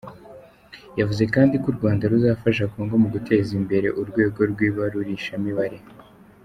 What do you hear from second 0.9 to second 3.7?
Yavuze kandi ko u Rwanda ruzafasha Congo mu guteza